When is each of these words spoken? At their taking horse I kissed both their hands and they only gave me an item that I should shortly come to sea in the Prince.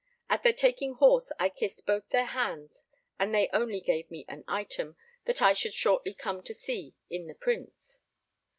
At 0.31 0.41
their 0.41 0.51
taking 0.51 0.95
horse 0.95 1.31
I 1.39 1.49
kissed 1.49 1.85
both 1.85 2.09
their 2.09 2.25
hands 2.25 2.81
and 3.19 3.31
they 3.35 3.49
only 3.53 3.79
gave 3.79 4.09
me 4.09 4.25
an 4.27 4.43
item 4.47 4.97
that 5.25 5.43
I 5.43 5.53
should 5.53 5.75
shortly 5.75 6.15
come 6.15 6.41
to 6.41 6.55
sea 6.55 6.95
in 7.11 7.27
the 7.27 7.35
Prince. 7.35 7.99